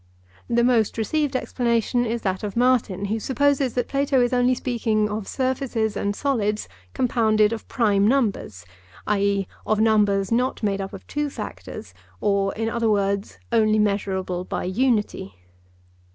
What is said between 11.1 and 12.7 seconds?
factors, or, in